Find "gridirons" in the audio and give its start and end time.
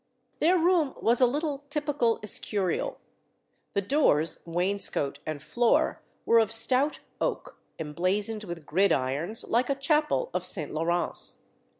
8.65-9.47